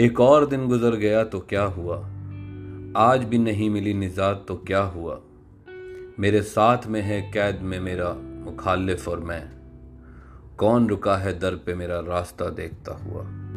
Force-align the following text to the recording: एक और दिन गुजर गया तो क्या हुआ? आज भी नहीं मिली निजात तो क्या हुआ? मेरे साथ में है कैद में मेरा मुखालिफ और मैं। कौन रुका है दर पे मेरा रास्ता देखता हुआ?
एक 0.00 0.20
और 0.20 0.46
दिन 0.46 0.68
गुजर 0.68 0.90
गया 0.90 1.24
तो 1.24 1.40
क्या 1.40 1.62
हुआ? 1.62 1.96
आज 2.96 3.24
भी 3.24 3.38
नहीं 3.38 3.70
मिली 3.70 3.94
निजात 3.94 4.44
तो 4.48 4.56
क्या 4.56 4.80
हुआ? 4.80 5.20
मेरे 6.20 6.42
साथ 6.42 6.78
में 6.86 7.02
है 7.02 7.22
कैद 7.22 7.60
में 7.62 7.80
मेरा 7.80 8.12
मुखालिफ 8.18 9.08
और 9.08 9.20
मैं। 9.20 9.50
कौन 10.58 10.88
रुका 10.88 11.16
है 11.16 11.38
दर 11.38 11.54
पे 11.54 11.74
मेरा 11.74 12.00
रास्ता 12.00 12.50
देखता 12.50 12.92
हुआ? 12.92 13.47